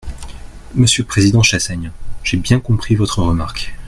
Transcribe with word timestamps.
Monsieur 0.73 1.03
le 1.03 1.07
président 1.07 1.43
Chassaigne, 1.43 1.91
j’ai 2.23 2.37
bien 2.37 2.59
compris 2.59 2.95
votre 2.95 3.19
remarque. 3.21 3.75